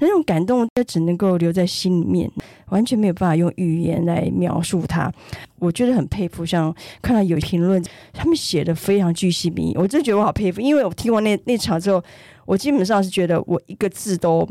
[0.00, 2.30] 那种感动，就只能够留在心里面，
[2.68, 5.10] 完全没有办法用语言来描述它。
[5.58, 10.60] 我觉得很佩服，像看到有评论，他们写的非常巨细靡遗，我真的觉得我好佩服。
[10.60, 12.04] 因为我听完那那场之后，
[12.44, 14.46] 我基本上是觉得我一个字都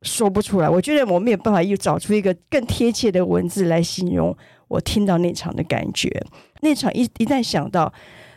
[0.00, 0.68] 说不出来。
[0.70, 4.34] 我觉得我没有办法又找出一个更贴切的文字来形容。
[4.70, 6.08] 我听到那场的感觉，
[6.60, 7.92] 那场一一旦想到，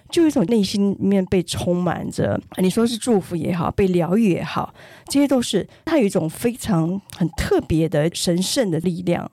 [0.10, 4.74] 就有一种内心里面被充满着，你说是祝福也好，被疗愈也好，
[5.06, 9.32] 这些都是它有一种非常很特别的神圣的力量。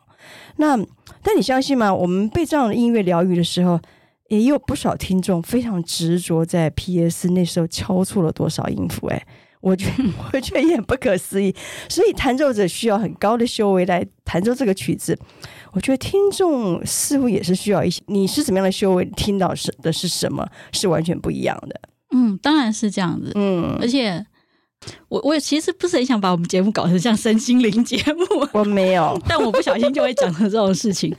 [0.57, 0.77] 那
[1.23, 1.93] 但你相信吗？
[1.93, 3.81] 我们被这样的音乐疗愈的时候，
[4.29, 9.27] 也有不少听众非常执着在 PS 那时候敲错了多少音符，诶，
[9.61, 11.55] 我觉得 我觉得也很不可思议。
[11.89, 15.19] 所以弹奏者需要很高的修为来弹奏这个曲子。
[15.73, 21.81] 我觉得听众似乎也是需要一些，你是怎么样的修为，听到是的是什么，是完全不一样的。
[22.13, 23.31] 嗯，当然是这样子。
[23.37, 24.27] 嗯，而且
[25.09, 31.15] 我我其实不是很想把我们节目搞成像身心灵节目， 我没有， 但我不小心就会讲成这种事情，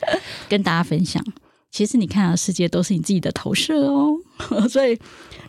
[0.49, 1.23] 跟大家分享。
[1.69, 4.17] 其实你看到的世界都是你自己的投射哦，
[4.67, 4.99] 所以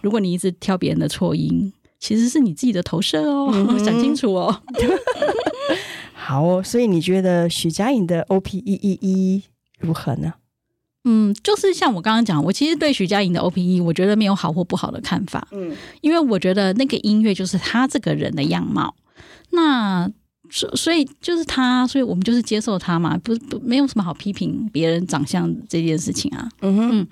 [0.01, 1.73] 如果你一直挑别人的错音，
[2.03, 4.61] 其实是你自己的投射哦，嗯、想清楚哦。
[6.13, 9.43] 好哦，所以你觉得许佳莹的 OPEE
[9.79, 10.35] 如何呢？
[11.05, 15.47] 嗯，就是像我刚刚讲，我其实对许佳莹的 OPE，我觉得没有好或不好的看法。
[15.53, 18.97] 嗯，因为我觉得那个音乐就是他这个人的样貌。
[19.51, 20.11] 那
[20.51, 26.49] 所所以就是他，所以我们就是接受他嘛，不不没有什么好批评别人长相这件事情啊。
[26.63, 27.07] 嗯哼，嗯，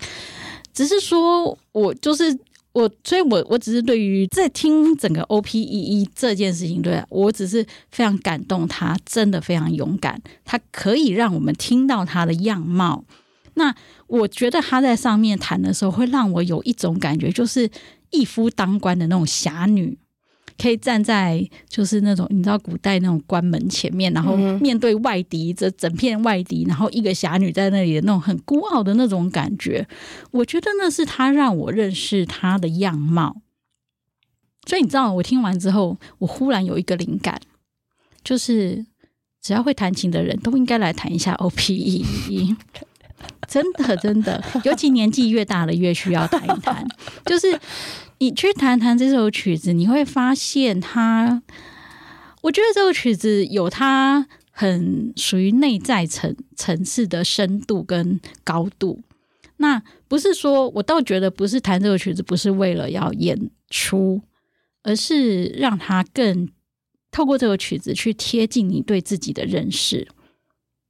[0.75, 2.37] 只是说我就是。
[2.73, 13.05] 我所以我，我只是对于在听整个 OPEE 这件事情，对我只是非常感动，他真的非常勇敢，他可以让我们听到他的样貌。
[13.55, 13.75] 那
[14.07, 17.69] 我觉得他在上面谈的时候，会让我有一种感觉，就是
[18.11, 19.99] 一夫当关的那种侠女。
[20.61, 29.89] 可以站在就是那种你知道古代那种关门前面，然后面对外敌，这整片外敌，然后一个侠女在那里的那种很孤傲的那种感觉，
[30.33, 33.41] 我觉得那是他让我认识他的样貌。
[34.67, 37.41] 所以你知道，我听完之后，我忽然有一个灵感，
[38.23, 38.85] 就是
[39.41, 42.55] 只要会弹琴的人都应该来弹一下 OPEE。
[43.49, 46.87] 真的，真的，尤其年纪越大了，越需要弹一弹，
[47.25, 47.59] 就是。
[48.21, 51.43] 你去弹弹这首曲子，你会发现它。
[52.43, 59.01] 我觉得这首曲子有它很属于内在层层次的深度跟高度。
[59.57, 64.21] 那不是说，我倒觉得不是弹这首曲子不是为了要演出，
[64.83, 66.49] 而是让它更
[67.11, 70.07] 透过这个曲子去贴近你对自己的认识。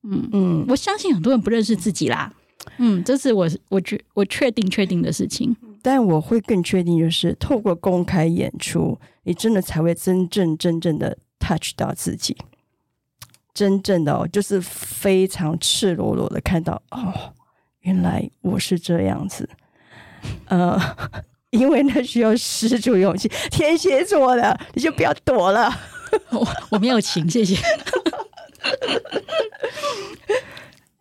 [0.03, 2.33] 嗯嗯，我相信很多人不认识自己啦。
[2.79, 5.57] 嗯，这是我我觉我确定确定的事情。
[5.83, 12.37] 但我会更确定，就是透过公开演出，你真的才会真正真正的 touch 到自己，
[13.55, 17.33] 真正的哦，就是非常赤裸裸的看到哦，
[17.81, 19.49] 原来我是这样子，
[20.47, 20.79] 呃，
[21.51, 25.73] 因为那需要十足勇气，天蝎座的你就不要躲了，
[26.31, 27.57] 我我没有情，谢谢。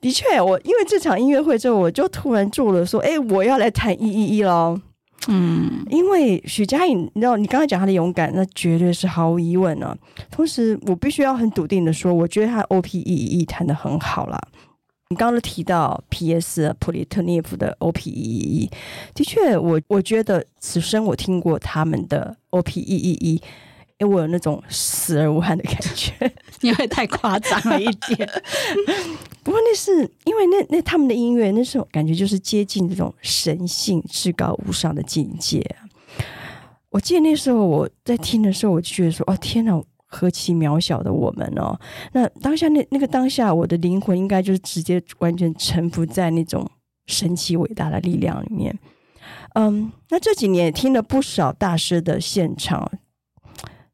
[0.02, 4.80] 的确，我因为这场音乐会之后，我就突然做了说，哎，我要来弹一一一喽。
[5.28, 9.98] 嗯，因为许佳颖，你知道，你刚才讲她的勇敢，那绝对是毫无疑问呢、啊。
[10.32, 14.40] 同时，我必须要很笃定的说，我觉得她 O P E E 弹的很好啦。
[15.10, 18.70] 你刚刚都提到 P S 普列特涅夫的 O P E E，
[19.14, 23.42] 的确，我我觉得此生我听过他们的 O P E E。
[24.00, 26.14] 哎，我有那种死而无憾的感觉，
[26.62, 28.30] 因为太夸张了一点。
[29.44, 29.92] 不过那是
[30.26, 35.64] 因为那那他们的音乐，那种感觉就是接近这种神性至高无上的境界。
[36.90, 41.78] 我记得那时候我在听的时候，我就觉得说：“哦，天哪，何其渺小的我们哦！”
[42.14, 46.66] 那当下那那个当下，我的灵魂应该就是直接完全臣服在那种
[47.08, 48.78] 神奇伟大的力量里面。
[49.56, 52.92] 嗯，那这几年也听了不少大师的现场。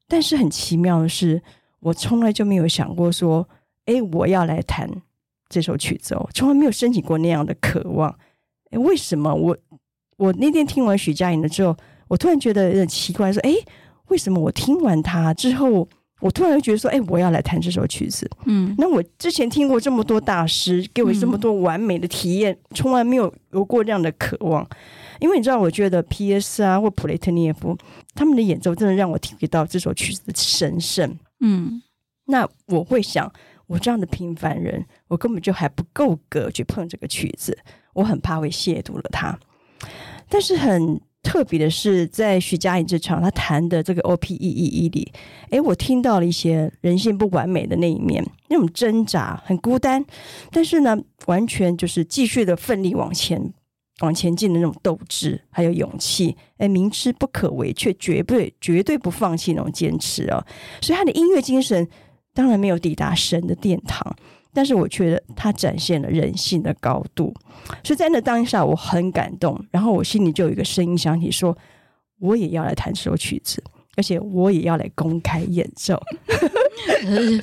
[0.07, 1.41] 但是很奇妙的是，
[1.79, 3.47] 我从来就没有想过说，
[3.85, 4.89] 哎，我要来弹
[5.49, 8.09] 这首曲子哦，从来没有申请过那样的渴望。
[8.71, 9.57] 哎，为什么我
[10.17, 11.75] 我那天听完许佳莹的之后，
[12.07, 13.53] 我突然觉得有点奇怪，说，哎，
[14.07, 15.87] 为什么我听完她之后，
[16.19, 18.29] 我突然又觉得说，哎，我要来弹这首曲子？
[18.45, 24.67] 嗯，那我之前听过这么多大师给我这么多完美的体验，从来没有有过这样的渴望。
[25.19, 26.63] 因为你知道，我觉得 P.S.
[26.63, 27.77] 啊或普雷特涅夫
[28.13, 31.17] 他们的演奏真的让我体会到这首曲子的神圣。
[31.39, 31.81] 嗯，
[32.25, 33.31] 那我会想，
[33.67, 37.57] 我这样的平凡人，我根本就还不够格去碰这个曲子，
[37.93, 39.37] 我很怕会亵渎了它。
[40.27, 45.11] 但是很特别的是，在徐佳莹这场，他弹的这个 O.P.E.E.E 里，
[45.49, 50.03] 诶，我听到了一些人性不完美的那一面，那种挣扎，很孤单，
[50.51, 53.53] 但是呢，完全就是继续的奋力往前。
[54.01, 60.45] 往前进的那种斗志，还有勇气，哎，明知不可为，却绝不绝对不放弃那种坚持哦。
[60.81, 61.87] 所以他的音乐精神
[62.33, 64.15] 当然没有抵达神的殿堂，
[64.53, 67.33] 但是我觉得他展现了人性的高度。
[67.83, 71.57] 所以在那当下，我很感动，然后我心里就有一个声音响起，说
[72.19, 73.63] ：“我也要来弹这首曲子，
[73.95, 75.97] 而且我也要来公开演奏。”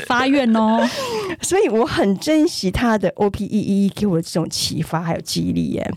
[0.06, 0.86] 发愿哦！
[1.40, 5.90] 所以我很珍惜他的 OPEE 给我的这种启发还有激励耶。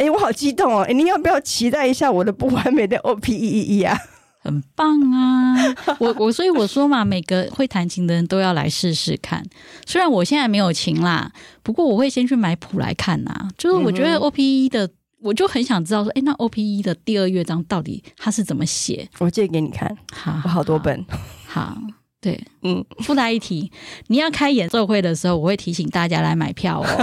[0.00, 0.80] 哎，我好激动哦！
[0.88, 3.98] 哎，你要不要期待一下我的不完美的 O P E E E 啊？
[4.42, 5.54] 很棒啊！
[5.98, 9.44] 我我所以我说嘛，每个会弹琴的人都要来试试看。
[9.84, 11.30] 虽然我现在没有琴啦，
[11.62, 13.48] 不过我会先去买谱来看呐。
[13.58, 14.88] 就是我觉得 O P E E 的，
[15.20, 19.06] 我就很想知道说，哎，那 O P E 的第二乐章到底它是怎么写？
[19.18, 19.94] 我借给你看。
[20.10, 21.04] 好，我好多本。
[21.46, 21.76] 好，好，
[22.22, 23.70] 对，嗯，附带一提，
[24.06, 26.86] 你要开演奏会的时候，我会提醒大家来买票哦。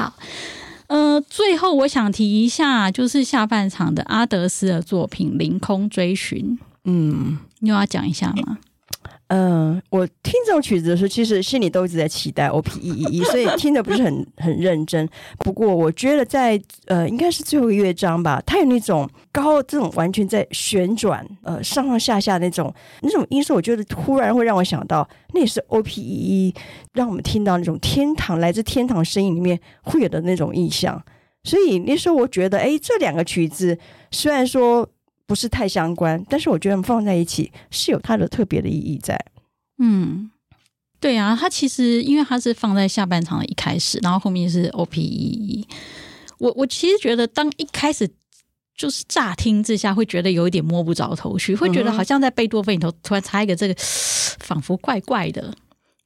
[0.00, 0.14] 好，
[0.86, 6.58] 呃，最后我想提一下，就是下半场的阿德斯的作品《凌空追寻》。
[6.84, 8.56] 嗯，你有要讲一下吗？
[9.32, 15.08] 嗯、我听这种曲子的时候，其实心里都一直在期待 O P E E E，所以听的不是很很认真。
[15.38, 26.54] 不过我觉得在呃，应该是最后一个乐章吧，它有那种高这种完全在旋转，呃，上上下下那种那种音色，我觉得突然会让我想到，那也是 O P E E，
[26.94, 31.00] 让我们听到那种天堂来自天堂声音里面会有的那种印象。
[31.44, 33.78] 所以那时候我觉得，哎，这两个曲子
[34.10, 34.88] 虽然说。
[35.30, 39.16] 不是太相关，但是我觉得放在一起是有它的特别的意义在。
[39.78, 40.28] 嗯，
[40.98, 45.68] 对啊，它其实因为它是放在下半场的一开始，然后后面是 O P E。
[46.38, 48.10] 我我其实觉得，当一开始
[48.76, 53.74] 就是乍听之下会觉得有一点摸不着头绪，会觉得好像在贝多芬里头突然插一个这个，
[54.40, 55.54] 仿佛怪怪的，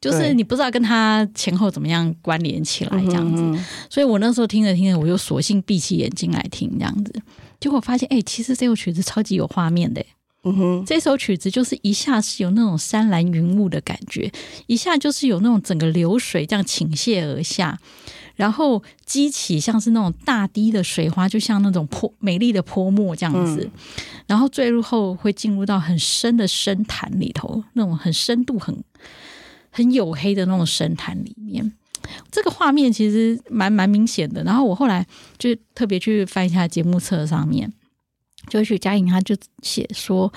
[0.03, 3.65] 就是你不知道跟他前后怎么样关联起来这样子。
[3.89, 7.23] 所以我那时候听着听着，我就索性闭起眼睛来听这样子，
[7.65, 10.05] 结果发现，哎，其实这首曲子超级有画面的。
[10.43, 14.31] 嗯哼，这首曲子就是一下是有那种山岚云雾的感觉，
[14.67, 17.79] 一下就是有那种整个流水这样倾泻而下，
[18.37, 23.71] 然后激起像是那种大滴的水花，就像那种泼美丽的泼墨这样子，
[24.27, 28.77] 然后坠入后会进入到很深的深潭里头，那种很深度很
[29.71, 31.73] 很黝黑的那种深潭里面，
[32.31, 34.43] 这个画面其实蛮蛮明显的。
[34.45, 35.07] 然后我后来
[35.39, 37.73] 就特别去翻一下节目册上面。
[38.49, 40.31] 就许佳莹，他就写说，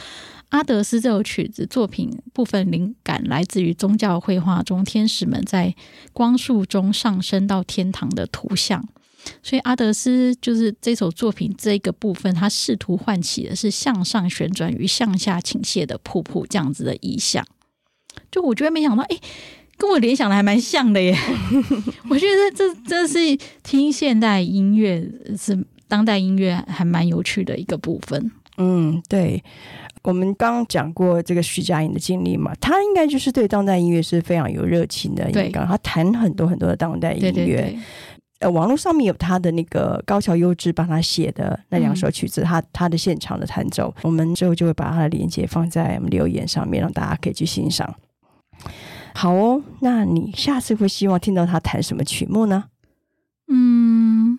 [0.48, 5.76] 阿德斯这首曲子作品部分灵感来自于宗教绘画中天使们在
[6.14, 8.88] 光束中上升到天堂的图像，
[9.44, 17.46] 所以阿德斯就是这首作品这个部分，他试图唤起的是向上旋转与向下倾泻的瀑布这样子的意象。
[18.32, 19.20] 就我觉得没想到，哎，
[19.78, 21.16] 跟我联想的还蛮像的耶。
[22.10, 23.18] 我觉得这这是
[23.64, 25.08] 听现代音乐
[25.38, 25.66] 是。
[25.90, 28.30] 当代音乐还蛮有趣的一个部分。
[28.58, 29.42] 嗯，对，
[30.04, 35.32] 我们刚刚讲过这个徐佳莹的经历嘛，她应该就是对当代音乐是非常有热情的。
[35.32, 37.32] 对，她弹很多很多的当代音乐。
[37.32, 37.80] 对对对。
[38.40, 47.96] 呃，网络上面有他的那个高桥优之帮他写的那两首曲子，嗯、他他的现场的弹奏，我们之后就会把他的链接放在我们留言上面，让大家可以去欣赏。
[49.18, 52.66] 好哦，那你下次会希望听到他弹什么曲目呢？
[53.48, 54.38] 嗯。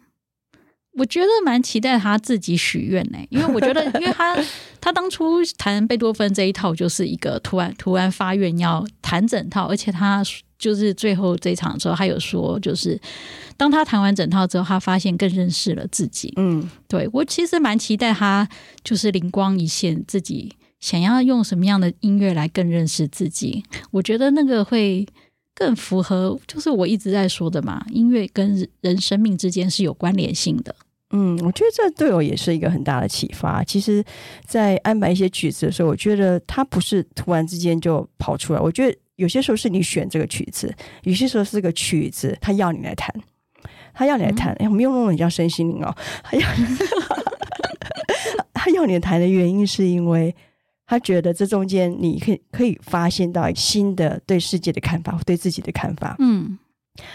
[0.92, 4.36] 我觉得蛮期待他自己许愿呢，因为我觉得， 因为他
[4.80, 10.24] 他当初弹贝多芬这一套就是一个突然突然发愿要弹整套，而且他
[10.58, 13.00] 就是最后这一场的时候，他有说，就是
[13.56, 16.32] 当他弹完整套之后，他发现更认识了自己。
[16.36, 18.48] 嗯，对，我其实蛮期待他
[18.82, 23.64] 就是灵光一现，自己想要用什么样的音乐来更认识自己。
[23.90, 25.06] 我觉得那个会
[25.54, 30.74] 更符合，就是我一直在说的嘛，音乐跟人生命之间是有关联性的。
[31.10, 33.64] 嗯，我觉得这对我也是一个很大的启发。
[33.64, 34.04] 其实，
[34.44, 38.60] 在安排一些曲子的时候，我觉得它不是突然之间就跑出来。
[38.60, 40.70] 我觉得有些时候是你选这个曲子，
[41.04, 43.10] 有些时候是个曲子，他要你来弹，
[43.94, 44.52] 他要你来弹。
[44.56, 46.46] 哎、嗯，我们用用很像身心灵哦，他要
[48.52, 50.36] 他要你弹的原因，是因为
[50.88, 56.16] 他觉得这中间你可以可以发现到新的对世界的看法，对自己的看法。
[56.18, 56.58] 嗯。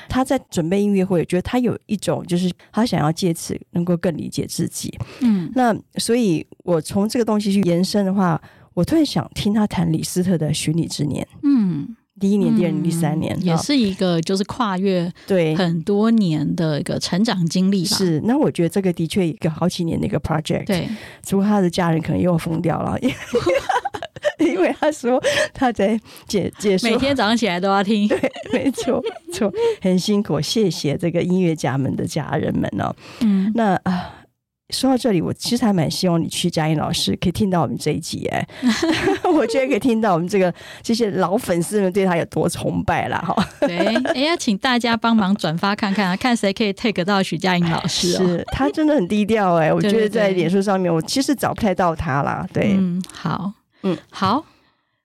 [0.08, 4.98] 他在准备音乐会，觉得他有一种，就是他想要借此能够更理解自己。
[5.20, 8.42] 嗯，那所以，我从这个东西去延伸的话，
[8.74, 11.28] 我突然想听他谈李斯特的《寻你之年》。
[11.44, 17.96] 嗯，第一年、第二年、第三年，也是一个就是跨越对很多年的一个成长经历吧。
[17.96, 20.66] 是，那我觉得这个的确一个好几年的一个 project。
[20.66, 20.88] 对，
[21.24, 22.98] 只不过他的家人可能又疯掉了。
[24.40, 25.22] 因为他说
[25.54, 28.08] 他在解解说，每天早上起来都要听。
[28.08, 28.20] 对，
[28.52, 29.52] 没错，没错，
[29.82, 30.40] 很辛苦。
[30.40, 32.94] 谢谢这个音乐家们的家人们哦。
[33.22, 34.23] 嗯，那啊，
[34.70, 38.48] 说到这里，我其实还蛮希望你去佳音老师可以听到我们这一集哎，
[39.32, 40.52] 我觉得可以听到我们这个
[40.82, 43.48] 这些老粉丝们对他有多崇拜了哈。
[43.60, 43.78] 对，
[44.14, 48.14] 哎呀，请大家帮忙转发看看啊，看谁可以 take 到许佳音老师。
[48.14, 52.48] 是他真的很低调哎， 我觉得在脸书上面，我其实找不太到他啦。
[52.52, 53.54] 对，嗯，好。
[53.84, 54.46] 嗯，好，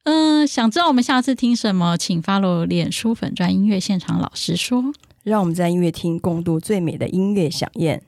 [0.04, 4.84] 嗯、呃，想知道我们下次听什么，请 follow 脸书粉专音乐现场老师说，
[5.24, 8.00] 让我们在音乐厅共度最美的音乐饗宴。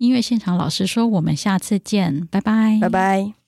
[0.00, 3.34] 音乐现场老师说，我们下次见，拜拜，拜拜。